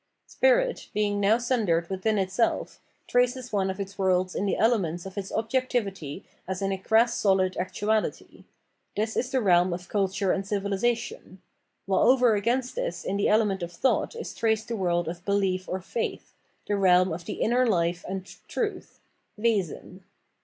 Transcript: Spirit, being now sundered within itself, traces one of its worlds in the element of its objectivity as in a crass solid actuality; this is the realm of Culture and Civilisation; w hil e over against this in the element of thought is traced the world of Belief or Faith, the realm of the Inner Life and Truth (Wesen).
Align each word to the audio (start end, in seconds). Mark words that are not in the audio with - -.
Spirit, 0.25 0.89
being 0.95 1.19
now 1.19 1.37
sundered 1.37 1.87
within 1.87 2.17
itself, 2.17 2.81
traces 3.07 3.53
one 3.53 3.69
of 3.69 3.79
its 3.79 3.99
worlds 3.99 4.33
in 4.33 4.47
the 4.47 4.57
element 4.57 5.05
of 5.05 5.15
its 5.15 5.31
objectivity 5.31 6.25
as 6.47 6.59
in 6.59 6.71
a 6.71 6.77
crass 6.79 7.13
solid 7.15 7.55
actuality; 7.57 8.43
this 8.97 9.15
is 9.15 9.29
the 9.29 9.39
realm 9.39 9.71
of 9.73 9.87
Culture 9.89 10.31
and 10.31 10.43
Civilisation; 10.43 11.39
w 11.87 11.99
hil 12.01 12.07
e 12.09 12.13
over 12.15 12.33
against 12.33 12.73
this 12.73 13.05
in 13.05 13.15
the 13.15 13.29
element 13.29 13.61
of 13.61 13.71
thought 13.71 14.15
is 14.15 14.33
traced 14.33 14.69
the 14.69 14.75
world 14.75 15.07
of 15.07 15.23
Belief 15.23 15.69
or 15.69 15.79
Faith, 15.79 16.33
the 16.65 16.75
realm 16.77 17.13
of 17.13 17.25
the 17.25 17.33
Inner 17.33 17.67
Life 17.67 18.03
and 18.07 18.25
Truth 18.47 19.01
(Wesen). 19.37 20.01